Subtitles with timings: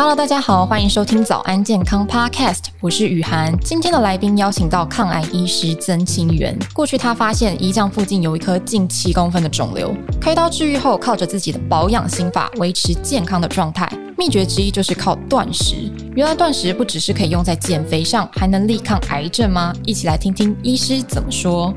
[0.00, 3.52] Hello，大家好，欢迎收听早安健康 Podcast，我是雨涵。
[3.64, 6.56] 今天的来宾邀请到抗癌医师曾清源。
[6.72, 13.90] 过去他发现胰脏附近有一颗近七公分的肿瘤，开刀治愈后，靠着自己的保养心法维持健康的状态。
[14.16, 15.90] 秘诀之一就是靠断食。
[16.14, 19.72] 原来断食不只是可以用在减肥上，还能力抗癌症吗？
[19.84, 21.74] 一起来听听医师怎么说。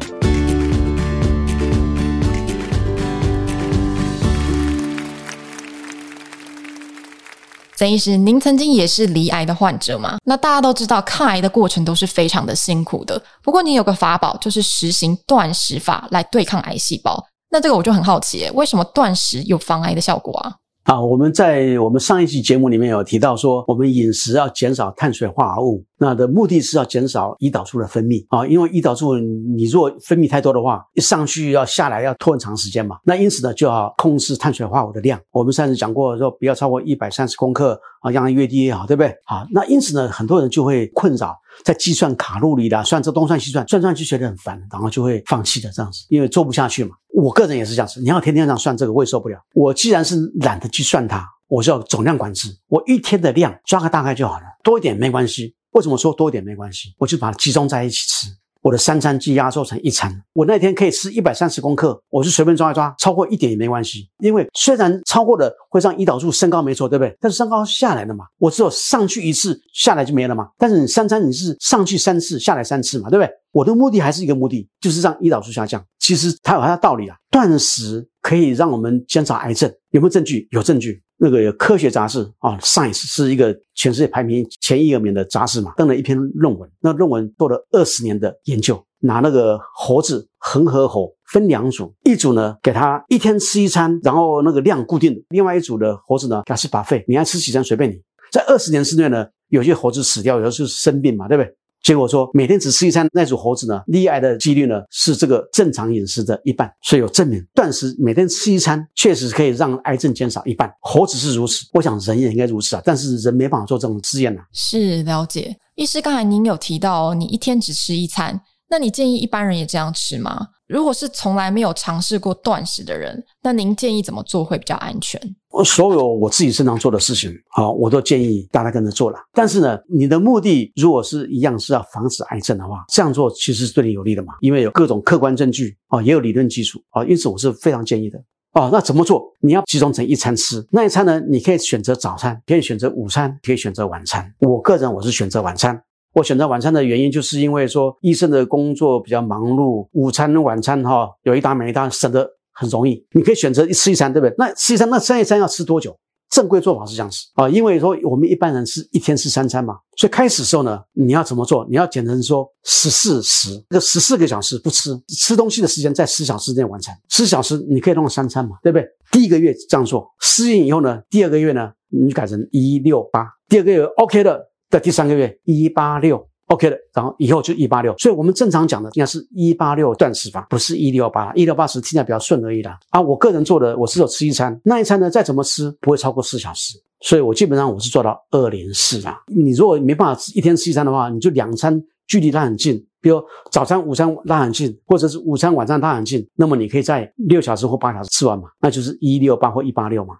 [7.82, 10.19] 曾医师，您曾经也是罹癌的患者吗？
[10.24, 13.19] 那大家都知道，抗癌的过程都是非常的辛苦的。
[13.42, 17.19] 不过，你有个法宝，就是实行断食法来对抗癌细胞。
[17.50, 20.54] 那这个我就很好奇，为什么断食有防癌的效果啊？
[20.83, 35.19] 啊，我们在我们上一期节目里面有提到说，我们饮食要减少碳水化合物，那的目的是要减少胰岛素的分泌啊，因为胰岛素你如果分泌太多的话，一上去要下来要拖很长时间嘛，那因此呢就要控制碳水化合物的量。
[35.30, 39.16] 我们上次讲过说，不要超过一百三十公克啊，让它越低越好，对不对？
[39.25, 46.95] 好，那因此呢，很多人就会困扰在计算卡路里的，算这东算西算，算算就觉得很烦，然后就会放弃的这样子，因为做不下去嘛。
[47.13, 49.38] 我个人也是这样子，你要天天这样算这个，我也受不了。
[49.53, 55.53] 我既然是懒得去算它，我就总量管制，我一天的量抓个大概就好了，多一点没关系。
[55.71, 56.95] 为什么说多一点没关系？
[56.97, 58.27] 我就把它集中在一起吃。
[58.61, 64.07] 我的三餐就压缩成一餐，我那天可以吃一百三十公克，我就随便抓一抓，超过一点也没关系。
[64.19, 67.13] 因为虽然超过了会让胰岛素升高，没错，对不对？
[67.19, 70.47] 但是升高下来了嘛，我只有上去一次，下来就没了嘛。
[70.57, 73.29] 但是你三餐你是上去三次，下来三次嘛，对不对？
[73.52, 75.83] 我的目的还是一个目的，就是让胰岛素下降。
[75.99, 80.47] 其实它有它的道理啊，断食可以让我们减少癌症，有没有证据？
[80.52, 81.02] 有证据。
[81.23, 86.67] 那个科学杂志啊，，Science 是一个全世界排名前一二名的杂志嘛，登了一篇论文。
[86.80, 98.02] 那论文做了二十年的研究，拿那个猴子恒河猴分两组，一组呢给它一天吃一餐，然后那个量固定；另外一组的猴子呢给它吃 buffet，你爱吃几餐随便你。
[98.31, 101.56] 在二十年之内呢，有些猴子死掉，有的就是生病嘛，对不对？
[101.83, 106.72] 结果说，每天只吃一餐，那组猴子呢，罹癌的几率呢是这个正常饮食的一半。
[106.83, 110.72] 所以有证明，断食每天吃一餐，确实可以让癌症减少一半。
[110.81, 112.81] 猴子是如此，我想人也应该如此啊。
[112.85, 114.44] 但是人没办法做这种试验啊。
[114.53, 118.39] 是了解，医师，刚才您有提到哦，你一天只吃一餐，
[118.69, 120.47] 那你建议一般人也这样吃吗？
[120.67, 125.19] 如果是从来没有尝试过断食的人，那您建议怎么做会比较安全？
[125.63, 129.17] 所有我自己身上做的事情，好，我都建议大家跟着做了。
[129.33, 138.19] 但是呢，你的目的如果是一样是要防止癌症的话，这样做其实是对你有利的嘛，因为有各种客观证据啊，也有理论基础啊，因此我是非常建议的。
[138.53, 139.23] 哦，那怎么做？
[139.39, 144.29] 你要集中成一餐吃，那一餐呢，你可以选择早餐，可以选择午餐，可以选择晚餐。
[144.41, 145.81] 我个人我是选择晚餐。
[146.13, 153.06] 我选择晚餐的原因，就是因为说医生的工作比较忙碌，午餐、晚餐哈有一搭没一搭，省得很容易。
[153.12, 154.35] 你可以选择一吃一餐，对不对？
[154.38, 155.97] 那吃一餐，那三一餐要吃多久？
[156.29, 161.67] 正规做法是这样子啊，因为说我们一般人是一天吃三餐嘛，所以开始时候呢，你要怎么做？
[161.69, 166.94] 你要简称说十四时，这十四个小时不吃，吃东西的时间在十小时内完成。
[167.09, 168.88] 十小时你可以弄三餐嘛，对不对？
[169.12, 174.51] 第一个月这样做，适应以后呢，第二个月呢，你改成一六八，第二个月 OK 的。
[174.72, 182.78] 在第三个月一八六，OK 的，然后以后就一八六，所以我们正常讲的应该是一八六断食法，不是一六八，一六八是听起来比较顺而已啦。
[182.89, 189.22] 啊，我个人做的，我是有吃一餐，那一餐呢再怎么吃不会超过四小时，所以我基本上我是做到二零四啦。
[189.28, 200.16] 你如果没办法一天吃一餐的话，你就两餐距离拉很近，比如早餐、午餐拉很近，或者是午餐、晚餐拉很近，那么你可以在六小时或八小时吃完嘛，那就是一六八或一八六嘛。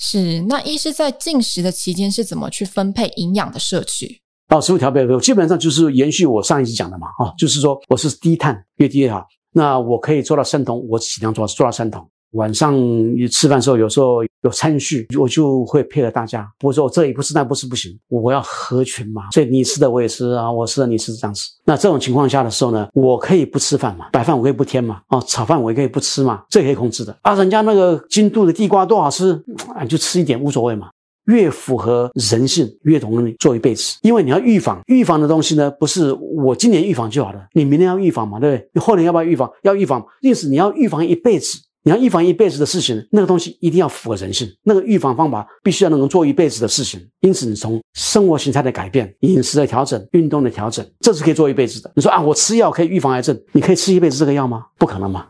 [0.00, 4.20] 是，那医师在进食的期间是怎么去分配营养的摄取？
[4.48, 9.26] 哦，食物调配，我基本上就是延续我上一集讲的嘛，啊、就是说我是低碳，越低越好。
[9.52, 12.06] 那我可以做到生酮，我尽量做做到生酮。
[12.32, 12.76] 晚上
[13.16, 16.46] 你吃饭的时候，有时候有餐序，我就会配合大家。
[16.58, 19.30] 不说这也不是，那不是不行，我要合群嘛。
[19.32, 21.48] 所以你吃的我也吃啊，我吃的你吃这样吃。
[21.64, 27.16] 那这种情况下的时候呢，我可以不吃饭嘛，白饭我可以不添嘛，哦，炒饭我也可以不吃嘛，这可以控制的。
[27.22, 29.32] 啊，人家那个京都的地瓜多好吃，
[29.74, 30.88] 啊，就吃一点无所谓嘛。
[31.28, 33.96] 越符合人性，越容易做一辈子。
[34.02, 38.68] 因为你要预防，预防的东西呢，不是我今年预防就好了，你明年要预防嘛，对不对？
[38.74, 39.50] 你后年要不要预防？
[39.62, 41.58] 要预防，因此你要预防一辈子。
[41.84, 44.46] 你要预防一辈子的事情，那个东西一定要符合人性。
[44.62, 47.00] 那个预防方法必须要能够做一辈子的事情。
[47.20, 51.90] 因此，你从生活形态的改变、饮食的调整、运动的调整，这是可以做一辈子的。
[51.94, 54.66] 你说啊，我吃药可以预防癌症，你可以吃一辈子这个药吗？
[54.76, 55.24] 不可能嘛。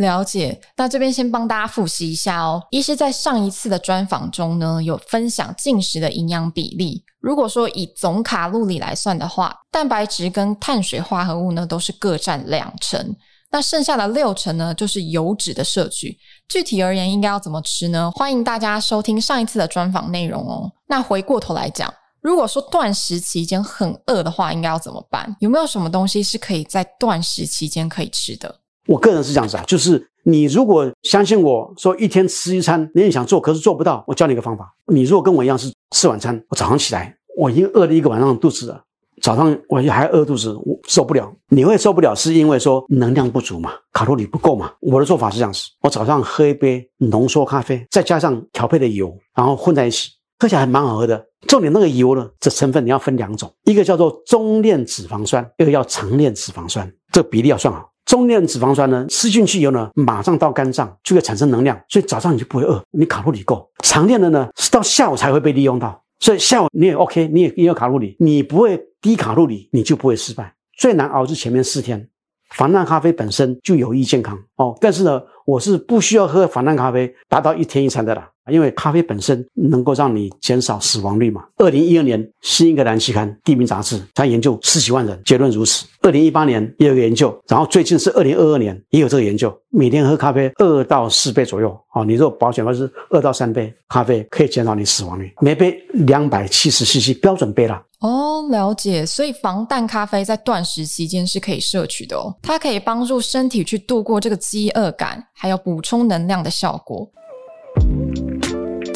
[0.00, 0.60] 了解。
[0.76, 2.60] 那这边先帮大家复习一下哦。
[2.70, 7.04] 医师在上一次的专访中呢，有分享进食的营养比例。
[7.20, 13.14] 如果说以总卡路里来算的话，蛋白质跟碳水化合物呢，都是各占两成。
[13.52, 16.16] 那剩下的六成呢，就是油脂的摄取。
[16.48, 18.10] 具体而言，应该要怎么吃呢？
[18.12, 20.70] 欢迎大家收听上一次的专访内容哦。
[20.86, 21.92] 那回过头来讲，
[22.22, 25.36] 如果说断食期间很饿的话，应该要怎么办？
[25.40, 28.59] 有没有什么东西是可以在断食期间可以吃的？
[28.90, 34.74] 我个人是这样子啊，就是你如果相信我说一天吃一餐，你也想做，可是做不到，我教你一个方法。
[34.88, 38.82] 你如果跟我一样是吃晚餐，我早上起来我已经饿了一个晚上肚子了，
[39.22, 41.32] 早上我还饿肚子，我受不了。
[41.50, 44.72] 你会受不了，是因为说能量不足嘛，卡路里不够嘛。
[44.80, 50.10] 我的做法是这样子：我早上喝一杯浓缩咖啡，再加上调配的油，然后混在一起。
[50.40, 51.22] 喝起来还蛮好喝的。
[51.46, 57.89] 重点那个油呢，这成分你要分两种，一个叫做中链脂肪酸，一个叫长链脂肪酸，这比例要算好。
[58.10, 63.70] 中链脂肪酸呢，吃进去以后呢，马上到肝脏就会产生能量，所以早上你就不会饿，你卡路里够。
[63.84, 70.52] 长链的呢，是到下午才会被利用到，所以下午你也 OK，你也也有卡路里，你不会低卡路里，你就不会失败。
[70.76, 72.04] 最难熬是前面四天。
[72.50, 81.44] 防弹咖啡本身就有益健康哦，但是呢，我是不需要喝防弹咖啡达到一天一餐的啦，因为咖啡本身能够让你减少死亡率嘛。
[81.56, 85.86] 二零一二年，新英格兰期刊《地名杂志》它研究十几万人，结论如此。
[86.02, 92.04] 二零一八年也有个研究，然后最近是二零二二年也有这个研究，每天喝咖啡二到四杯左右哦。
[92.04, 97.82] 你如果保险的话是二到三杯咖啡，可以减少你死亡率，每杯两百七十 CC 标准杯啦。
[98.00, 99.04] 哦，了解。
[99.04, 107.06] 所以防弹咖啡在断食期间是可以摄取的哦，它可以帮助身体去度过这个饥饿感，还有补充能量的效果。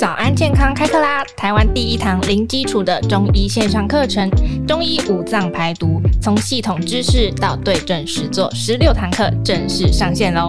[0.05, 1.25] 早安健康开课啦！
[1.35, 4.31] 台湾第一堂零基础的中医线上课程——
[4.69, 10.47] 中医五脏排毒，从系统知识到对症实作，十六堂课正式上线喽！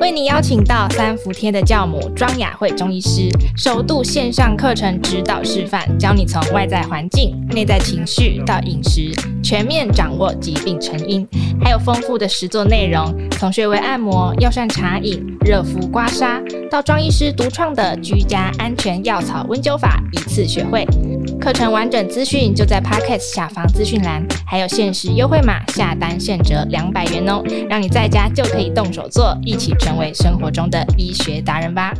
[0.00, 11.24] 为你邀请到三伏天的教母庄雅慧中医师，首度线上课程指导示范，教你从外在环境、内在情绪到饮食，全面掌握疾病成因，
[11.62, 20.84] 还有丰富的实作内容，从穴位按摩、药膳茶饮、热敷刮痧，到庄医师独创的居家安全药草温灸法，一次学会。
[21.40, 31.94] 课程完整资讯就在 Podcast 下方资讯栏，还有限时优惠码，下单现折两百元哦，让你在家就可以动手做，一起成为生活中的医学达人吧。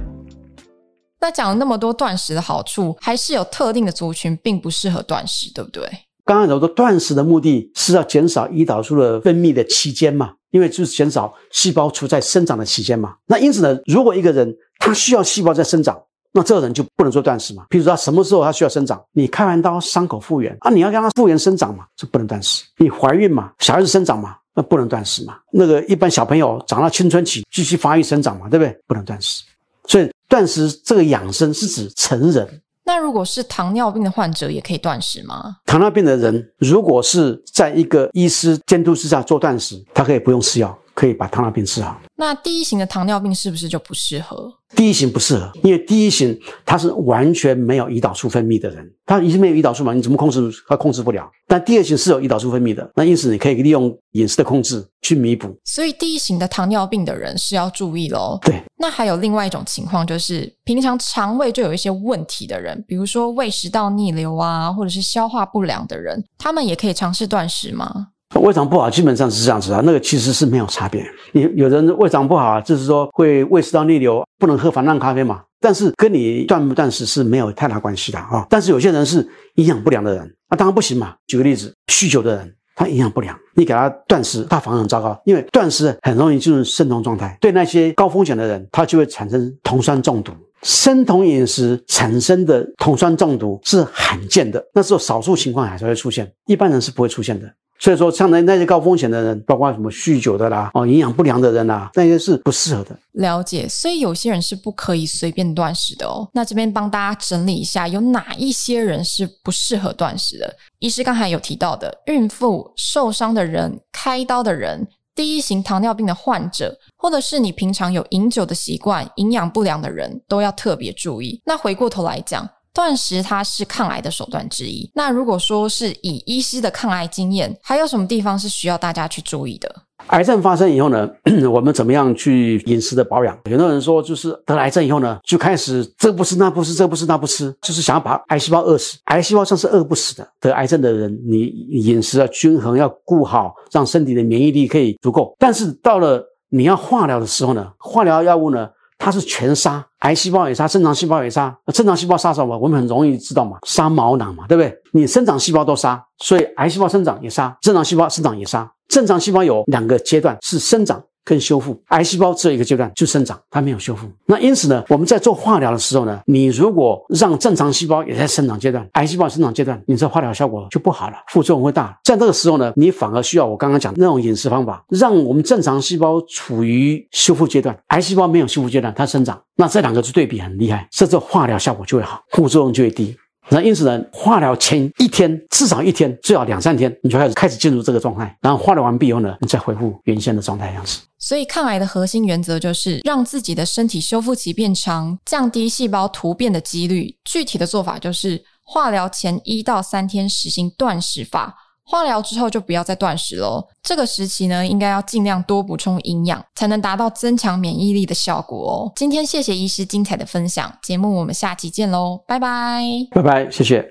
[1.21, 5.85] 那讲了那么多断食的好处，还是有特定的族群并不适合断食，对不对？
[6.25, 13.15] 刚刚有说断食的目的是要减少胰岛素的分泌的期间嘛，因为就是减少细胞处在生长的期间嘛。
[13.27, 16.01] 那因此呢，如果一个人他需要细胞在生长，
[16.33, 17.67] 那这个人就不能做断食嘛。
[17.69, 22.65] 譬如说他什么时候他需要生长，你开完刀伤口复原啊，你要让他复原生长嘛，这不能断食。
[22.79, 24.39] 你怀孕嘛，小孩子生长嘛。
[24.59, 25.37] 那不能断食嘛？
[25.53, 28.75] 那个一般小朋友长到青春期继续发育生长嘛，对不对？
[28.87, 29.45] 不能断食。
[29.87, 32.49] 所以断食这个养生是指成人。
[32.87, 35.57] 那如果是糖尿病的患者也可以断食吗？
[35.67, 42.01] 糖尿病的人如果是在一个医师监督之下做断食，他可以不用吃药，可以把糖尿病治好。
[42.17, 44.51] 那第一型的糖尿病是不是就不适合？
[44.75, 50.51] 第一型不适合，因为第一型他是完全没有胰岛素分泌的人，他已经没有胰岛素嘛，你怎么控制？
[50.67, 51.31] 他控制不了。
[51.47, 55.55] 但第二型是有胰岛素分泌的，那因此你可以利用饮食的控制去弥补。
[55.67, 58.39] 所以第一型的糖尿病的人是要注意喽。
[58.43, 58.61] 对。
[58.79, 68.09] 那还有另外一种情况，就是平常肠胃就有一些问题的人，比如说胃食道逆流啊，或者是消化不良的人，他们也可以尝试断食吗？
[68.41, 71.05] 胃肠不好，基本上是这样子啊，那个其实是没有差别。
[71.33, 75.43] 你有人胃肠不好，就是说会胃食道逆流，不能喝防弹咖啡嘛。
[75.61, 78.47] 但是跟你断不断食是没有太大关系的啊。
[78.49, 81.15] 但是有些人是营养不良的人，那当然不行嘛。
[81.27, 87.37] 举个例子，酗酒的人，他营养不良，你给他断食，他反而很糟糕，因为断食很容易进入生酮状态。
[87.41, 90.33] 对那些高风险的人，他就会产生酮酸中毒。
[90.63, 97.47] 生酮饮食产生的酮酸中毒是罕见的，那时候少数情况还是会出现，一般人是不会出现的。
[97.79, 102.99] 所以说，像那那些高风险的人，包括什么酗酒的啦，哦，营养不良的人啦，那些是不适合的。
[103.13, 106.29] 了解，所以有些人是不可以随便断食的哦。
[106.33, 110.57] 那这边帮大家整理一下，有哪一些人是不适合断食的？
[110.79, 121.41] 医师刚才有提到的，孕妇、受伤的人、开刀的人、第一型糖尿病的患者，或者是你平常有饮酒的习惯、营养不良的人，都要特别注意。
[121.45, 122.49] 那回过头来讲。
[122.77, 124.89] 断食它是抗癌的手段之一。
[124.95, 129.75] 那如果说是以医师的抗癌经验，还有什么地方是需要大家去注意的？
[130.09, 131.09] 癌症发生以后呢，
[131.51, 133.37] 我们怎么样去饮食的保养？
[133.51, 138.99] 有的人说，就是得癌症以后呢，就开始这不吃那不吃，这不吃那不吃，就是想要把癌细胞饿死。
[139.07, 140.29] 癌细胞上是饿不死的。
[140.39, 145.35] 得癌症的人，你饮食要均衡，要顾好，让身体的免疫力可以足够。
[145.39, 148.69] 但是到了你要化疗的时候呢，化疗药物呢？
[148.99, 151.57] 它是全杀，癌细胞也杀，正常细胞也杀。
[151.73, 152.57] 正常细胞杀什么？
[152.59, 154.75] 我们很容易知道嘛，杀毛囊嘛，对不对？
[154.93, 158.71] 你生长细胞都杀，所以癌细胞生长也杀，正常细胞生长也杀。
[158.89, 161.79] 正常细胞有两个阶段是生长跟修复。
[161.89, 164.07] 癌细胞只有一个阶段，就生长，它没有修复。
[164.25, 171.99] 那因此呢，我们在做化疗的时候呢，你如果让正常细胞也在生长阶段，癌细胞生长阶段，你这化疗效果就不好了，副作用会大。
[172.05, 179.37] 在这个时候呢，你反而需要我刚刚讲的那种饮食方法，让我们正常细胞处于修复阶段，癌细胞没有修复阶段，它生长。
[179.57, 183.17] 那这两个是对比很厉害，甚至化疗效果就会好，副作用就会低。
[183.49, 188.37] 那因此呢，化疗前一天至少一天，最好两三天，你就开始开始进入这个状态。
[188.41, 191.01] 然后化疗完毕以后呢，你再恢复原先的状态样子。
[191.19, 197.17] 所以抗癌的核心原则就是让自己的身体修复期变长，降低细胞突变的几率。
[197.25, 201.55] 具体的做法就是化疗前一到三天实行断食法。
[201.89, 203.65] 化疗之后就不要再断食喽。
[203.81, 208.93] 这个时期呢，应该要尽量多补充营养，才能达到增强免疫力的效果哦。
[208.97, 213.89] 今天谢谢医师精彩的分享，节目我们下期见喽，拜拜，拜拜，谢谢。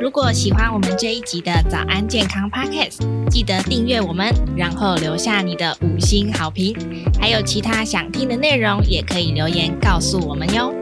[0.00, 6.72] 如果喜欢我们这一集的早安健康 Podcast，记得订阅我们，然后留下你的五星好评。
[7.20, 10.72] 还有其他想听的内容，也可以留言告诉我们哟。